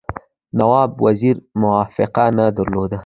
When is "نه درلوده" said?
2.37-2.99